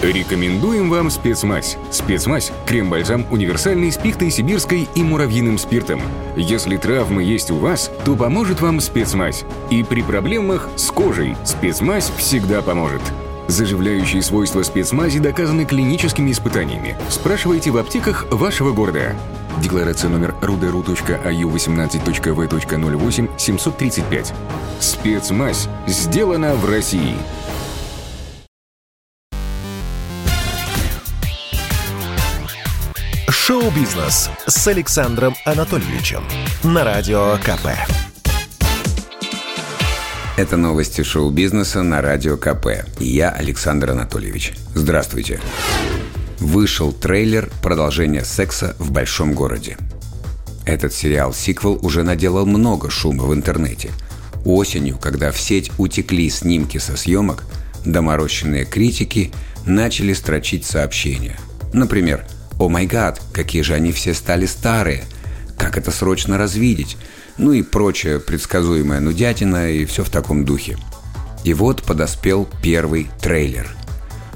Рекомендуем 0.00 0.90
вам 0.90 1.10
спецмазь. 1.10 1.76
Спецмазь– 1.90 2.52
крем-бальзам 2.66 3.26
универсальный 3.32 3.90
с 3.90 3.96
пихтой 3.96 4.30
сибирской 4.30 4.88
и 4.94 5.02
муравьиным 5.02 5.58
спиртом. 5.58 6.00
Если 6.36 6.76
травмы 6.76 7.24
есть 7.24 7.50
у 7.50 7.56
вас, 7.56 7.90
то 8.04 8.14
поможет 8.14 8.60
вам 8.60 8.78
спецмазь. 8.78 9.44
И 9.70 9.82
при 9.82 10.02
проблемах 10.02 10.68
с 10.76 10.92
кожей 10.92 11.34
спецмазь 11.44 12.12
всегда 12.16 12.62
поможет. 12.62 13.02
Заживляющие 13.48 14.22
свойства 14.22 14.62
спецмази 14.62 15.18
доказаны 15.18 15.64
клиническими 15.64 16.30
испытаниями. 16.30 16.96
Спрашивайте 17.08 17.72
в 17.72 17.76
аптеках 17.76 18.26
вашего 18.30 18.72
города. 18.72 19.16
Декларация 19.60 20.10
номер 20.10 20.36
ruderu.аю 20.40 21.50
18.v.08 21.50 23.30
735. 23.36 24.32
Спецмазь 24.78 25.68
сделана 25.88 26.54
в 26.54 26.70
России. 26.70 27.16
Шоу-бизнес 33.30 34.30
с 34.46 34.68
Александром 34.68 35.34
Анатольевичем 35.44 36.24
на 36.64 36.82
Радио 36.82 37.36
КП. 37.36 37.68
Это 40.38 40.56
новости 40.56 41.02
шоу-бизнеса 41.02 41.82
на 41.82 42.00
Радио 42.00 42.38
КП. 42.38 42.86
Я 42.98 43.28
Александр 43.28 43.90
Анатольевич. 43.90 44.54
Здравствуйте. 44.74 45.40
Вышел 46.38 46.90
трейлер 46.90 47.50
продолжения 47.62 48.24
секса 48.24 48.74
в 48.78 48.92
большом 48.92 49.34
городе. 49.34 49.76
Этот 50.64 50.94
сериал-сиквел 50.94 51.78
уже 51.82 52.04
наделал 52.04 52.46
много 52.46 52.88
шума 52.88 53.24
в 53.24 53.34
интернете. 53.34 53.90
Осенью, 54.46 54.96
когда 54.96 55.32
в 55.32 55.38
сеть 55.38 55.70
утекли 55.76 56.30
снимки 56.30 56.78
со 56.78 56.96
съемок, 56.96 57.44
доморощенные 57.84 58.64
критики 58.64 59.32
начали 59.66 60.14
строчить 60.14 60.64
сообщения. 60.64 61.38
Например, 61.74 62.24
«О 62.58 62.68
май 62.68 62.86
гад, 62.86 63.20
какие 63.32 63.62
же 63.62 63.74
они 63.74 63.92
все 63.92 64.14
стали 64.14 64.46
старые! 64.46 65.04
Как 65.56 65.78
это 65.78 65.90
срочно 65.90 66.38
развидеть?» 66.38 66.96
Ну 67.38 67.52
и 67.52 67.62
прочая 67.62 68.18
предсказуемая 68.18 68.98
нудятина 69.00 69.70
и 69.70 69.84
все 69.84 70.02
в 70.02 70.10
таком 70.10 70.44
духе. 70.44 70.76
И 71.44 71.54
вот 71.54 71.84
подоспел 71.84 72.48
первый 72.62 73.08
трейлер. 73.20 73.68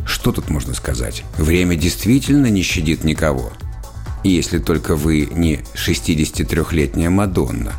Что 0.07 0.31
тут 0.31 0.51
можно 0.51 0.73
сказать? 0.73 1.25
Время 1.37 1.75
действительно 1.75 2.47
не 2.47 2.63
щадит 2.63 3.03
никого. 3.03 3.53
Если 4.23 4.59
только 4.59 4.95
вы 4.95 5.29
не 5.33 5.61
63-летняя 5.75 7.11
Мадонна. 7.11 7.73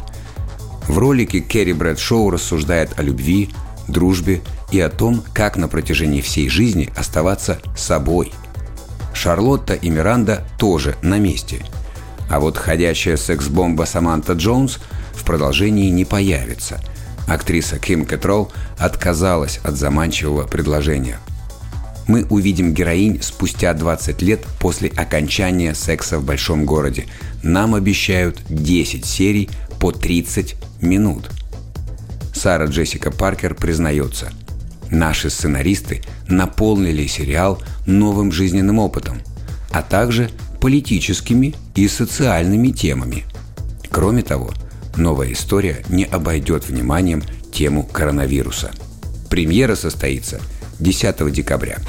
В 0.90 0.98
ролике 0.98 1.40
Керри 1.40 1.72
Брэд 1.72 2.00
Шоу 2.00 2.30
рассуждает 2.30 2.92
о 2.98 3.02
любви, 3.02 3.50
дружбе 3.88 4.42
и 4.74 4.80
о 4.82 4.90
том, 4.90 5.24
как 5.34 5.56
на 5.56 5.70
протяжении 5.70 6.20
всей 6.20 6.50
жизни 6.50 6.92
оставаться 6.98 7.62
собой– 7.78 8.34
Шарлотта 9.24 9.74
и 9.74 9.90
Миранда 9.90 10.44
тоже 10.58 10.98
на 11.02 11.18
месте. 11.18 11.64
А 12.30 12.42
вот 12.42 12.58
ходящая 12.58 13.16
секс-бомба 13.16 13.86
Саманта 13.86 14.34
Джонс 14.34 14.80
в 15.14 15.24
продолжении 15.24 15.90
не 15.90 16.04
появится. 16.04 16.82
Актриса 17.26 17.80
Ким 17.80 18.06
Кэтролл 18.06 18.52
отказалась 18.78 19.62
от 19.64 19.76
заманчивого 19.78 20.46
предложения. 20.46 21.20
Мы 22.06 22.26
увидим 22.26 22.74
героинь 22.74 23.22
спустя 23.22 23.74
20 23.74 24.22
лет 24.22 24.42
после 24.60 24.90
окончания 24.90 25.74
секса 25.74 26.20
в 26.20 26.26
большом 26.26 26.66
городе. 26.66 27.06
Нам 27.44 27.76
обещают 27.76 28.42
10 28.50 29.06
серий 29.06 29.50
по 29.80 29.94
30 29.94 30.56
минут. 30.82 31.30
Сара 32.36 32.66
Джессика 32.66 33.10
Паркер 33.10 33.56
признается– 33.56 34.34
Наши 34.94 35.32
сценаристы 35.32 36.04
наполнили 36.28 37.08
сериал 37.08 37.60
новым 37.88 38.32
жизненным 38.32 38.78
опытом, 38.78 39.22
а 39.72 39.82
также 39.82 40.30
политическими 40.62 41.56
и 41.74 41.88
социальными 41.88 42.70
темами. 42.70 43.26
Кроме 43.90 44.22
того, 44.22 44.52
новая 44.96 45.34
история 45.34 45.84
не 45.90 46.04
обойдет 46.04 46.70
вниманием 46.70 47.24
тему 47.52 47.84
коронавируса. 47.84 48.70
Премьера 49.32 49.74
состоится 49.74 50.40
10 50.80 51.32
декабря. 51.32 51.80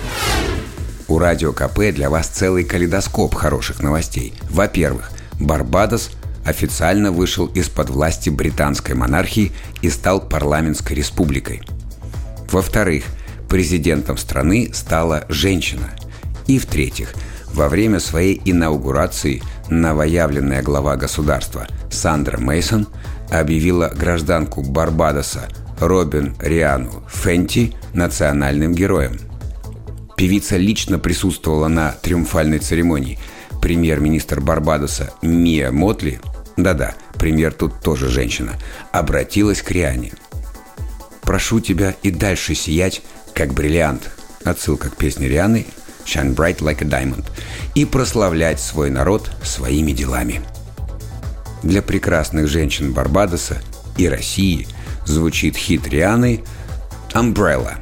У 1.06 1.19
Радио 1.19 1.53
КП 1.53 1.93
для 1.94 2.09
вас 2.09 2.28
целый 2.28 2.64
калейдоскоп 2.64 3.34
хороших 3.34 3.82
новостей. 3.82 4.32
Во-первых, 4.48 5.12
Барбадос 5.38 6.10
официально 6.47 7.12
вышел 7.12 7.48
из-под 7.48 7.91
власти 7.91 8.31
британской 8.31 8.94
монархии 8.94 9.53
и 9.82 9.91
стал 9.91 10.22
парламентской 10.22 10.94
республикой– 10.94 11.60
во-вторых, 12.54 13.06
президентом 13.48 14.16
страны 14.16 14.70
стала 14.72 15.25
женщина. 15.28 15.91
И 16.47 16.60
в-третьих, 16.60 17.12
во 17.53 17.69
время 17.69 17.98
своей 17.98 18.41
инаугурации 18.44 19.42
новоявленная 19.70 20.62
глава 20.62 20.94
государства 20.94 21.66
Сандра 21.91 22.38
Мейсон 22.38 22.87
объявила 23.28 23.88
гражданку 23.88 24.62
Барбадоса 24.62 25.48
Робин 25.81 26.37
Риану 26.38 27.03
Фенти 27.12 27.75
национальным 27.93 28.72
героем. 28.72 29.19
Певица 30.16 30.56
лично 30.56 31.00
присутствовала 31.00 31.66
на 31.66 31.91
триумфальной 31.91 32.60
церемонии. 32.60 33.19
Премьер-министр 33.60 34.41
Барбадоса 34.41 35.12
Мия 35.22 35.72
Мотли, 35.72 36.20
да-да, 36.56 36.94
премьер 37.19 37.53
тут 37.53 37.81
тоже 37.81 38.09
женщина, 38.09 38.53
обратилась 38.93 39.60
к 39.60 39.72
Риане– 39.72 40.12
Прошу 41.25 41.61
тебя 41.61 41.95
и 42.03 42.11
дальше 42.11 42.55
сиять, 42.55 43.03
как 43.35 43.53
бриллиант. 43.53 44.11
Отсылка 44.45 44.91
к 44.91 44.97
песне 44.97 45.29
Рианы 45.29 45.67
«Shine 46.05 46.35
bright 46.35 46.59
like 46.59 46.83
a 46.83 46.87
diamond» 46.87 47.25
и 47.75 47.85
прославлять 47.87 48.61
свой 48.61 48.91
народ 48.91 49.31
своими 49.43 49.93
делами. 49.93 50.43
Для 51.62 51.81
прекрасных 51.81 52.47
женщин 52.47 52.93
Барбадоса 52.93 53.62
и 53.97 54.07
России 54.07 54.69
звучит 55.07 55.57
хит 55.57 55.89
Рианы 55.89 56.45
«Umbrella». 57.15 57.79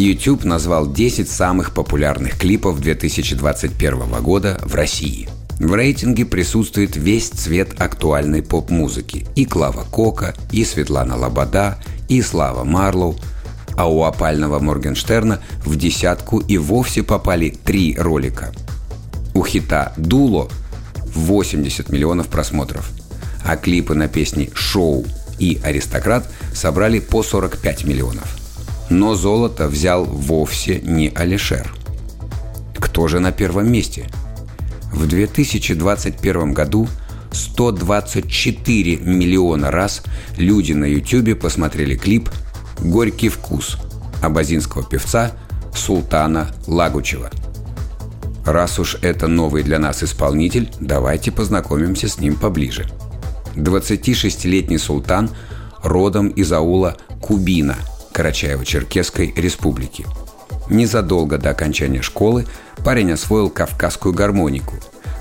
YouTube 0.00 0.44
назвал 0.44 0.90
10 0.90 1.28
самых 1.28 1.74
популярных 1.74 2.38
клипов 2.38 2.80
2021 2.80 4.22
года 4.22 4.60
в 4.62 4.74
России. 4.74 5.28
В 5.58 5.74
рейтинге 5.74 6.24
присутствует 6.24 6.94
весь 6.94 7.28
цвет 7.28 7.80
актуальной 7.80 8.42
поп-музыки. 8.42 9.26
И 9.34 9.44
Клава 9.44 9.84
Кока, 9.90 10.34
и 10.52 10.64
Светлана 10.64 11.16
Лобода, 11.16 11.78
и 12.08 12.22
Слава 12.22 12.64
Марлоу. 12.64 13.16
А 13.80 13.86
у 13.86 14.02
опального 14.02 14.58
Моргенштерна 14.58 15.40
в 15.64 15.74
десятку 15.74 16.38
и 16.38 16.58
вовсе 16.58 17.02
попали 17.02 17.48
три 17.48 17.96
ролика. 17.98 18.52
У 19.32 19.42
хита 19.42 19.94
«Дуло» 19.96 20.50
80 21.14 21.88
миллионов 21.88 22.28
просмотров. 22.28 22.90
А 23.42 23.56
клипы 23.56 23.94
на 23.94 24.06
песни 24.06 24.50
«Шоу» 24.52 25.06
и 25.38 25.58
«Аристократ» 25.64 26.30
собрали 26.52 26.98
по 26.98 27.22
45 27.22 27.84
миллионов. 27.84 28.36
Но 28.90 29.14
золото 29.14 29.66
взял 29.66 30.04
вовсе 30.04 30.82
не 30.82 31.08
Алишер. 31.08 31.72
Кто 32.76 33.08
же 33.08 33.18
на 33.18 33.32
первом 33.32 33.72
месте? 33.72 34.10
В 34.92 35.06
2021 35.06 36.52
году 36.52 36.86
124 37.32 38.96
миллиона 38.98 39.70
раз 39.70 40.02
люди 40.36 40.74
на 40.74 40.84
YouTube 40.84 41.40
посмотрели 41.40 41.96
клип 41.96 42.28
«Горький 42.82 43.28
вкус» 43.28 43.76
абазинского 44.22 44.84
певца 44.84 45.32
Султана 45.74 46.48
Лагучева. 46.66 47.30
Раз 48.44 48.78
уж 48.78 48.96
это 49.02 49.28
новый 49.28 49.62
для 49.62 49.78
нас 49.78 50.02
исполнитель, 50.02 50.70
давайте 50.80 51.30
познакомимся 51.30 52.08
с 52.08 52.18
ним 52.18 52.36
поближе. 52.36 52.86
26-летний 53.54 54.78
султан 54.78 55.30
родом 55.82 56.28
из 56.28 56.52
аула 56.52 56.96
Кубина– 57.20 57.76
Карачаево-Черкесской 58.12 59.32
республики. 59.34 60.06
Незадолго 60.68 61.38
до 61.38 61.50
окончания 61.50 62.02
школы 62.02 62.46
парень 62.84 63.12
освоил 63.12 63.50
кавказскую 63.50 64.14
гармонику. 64.14 64.74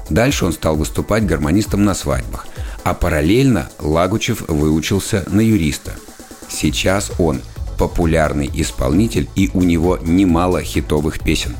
Дальше 0.09 0.45
он 0.45 0.53
стал 0.53 0.75
выступать 0.75 1.25
гармонистом 1.25 1.85
на 1.85 1.93
свадьбах, 1.93 2.47
а 2.83 2.93
параллельно 2.93 3.69
Лагучев 3.79 4.47
выучился 4.47 5.23
на 5.27 5.41
юриста. 5.41 5.93
Сейчас 6.49 7.11
он 7.17 7.41
популярный 7.77 8.49
исполнитель 8.53 9.29
и 9.35 9.49
у 9.53 9.61
него 9.61 9.97
немало 10.01 10.61
хитовых 10.61 11.19
песен. 11.19 11.55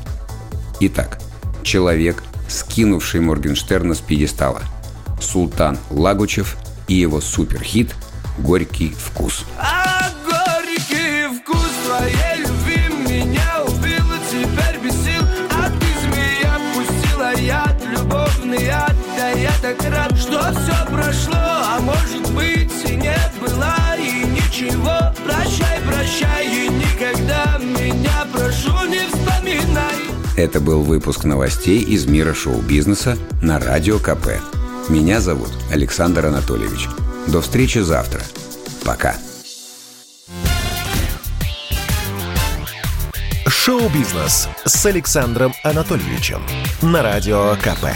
Итак, 0.80 1.18
человек, 1.62 2.22
скинувший 2.48 3.20
Моргенштерна 3.20 3.94
с 3.94 4.00
пьедестала. 4.00 4.60
Султан 5.20 5.78
Лагучев 5.90 6.56
и 6.88 6.94
его 6.94 7.20
суперхит 7.20 7.94
«Горький 8.38 8.90
вкус». 8.98 9.44
А 9.58 10.10
горький 10.24 11.28
вкус 11.38 11.70
твоей 11.86 12.40
любви 12.40 13.14
меня 13.14 13.62
убил 13.66 14.06
теперь 14.30 14.80
бесил 14.82 15.22
А 15.50 15.70
ты 15.70 15.86
змея 16.02 16.58
пустила 16.74 17.34
яд, 17.36 17.80
любовный 17.84 18.64
яд 18.64 18.96
Да 19.16 19.30
я 19.30 19.52
так 19.62 19.82
рад, 19.90 20.09
ничего 24.60 24.98
Прощай, 25.24 25.80
прощай 25.86 26.46
и 26.46 26.68
никогда 26.68 27.58
меня 27.58 28.26
прошу 28.32 28.86
не 28.86 29.06
вспоминай 29.06 29.96
Это 30.36 30.60
был 30.60 30.82
выпуск 30.82 31.24
новостей 31.24 31.80
из 31.82 32.06
мира 32.06 32.34
шоу-бизнеса 32.34 33.16
на 33.42 33.58
Радио 33.58 33.98
КП. 33.98 34.40
Меня 34.88 35.20
зовут 35.20 35.50
Александр 35.70 36.26
Анатольевич. 36.26 36.88
До 37.26 37.40
встречи 37.40 37.78
завтра. 37.78 38.22
Пока. 38.84 39.14
Шоу-бизнес 43.46 44.48
с 44.64 44.86
Александром 44.86 45.52
Анатольевичем 45.62 46.42
на 46.82 47.02
Радио 47.02 47.54
КП. 47.56 47.86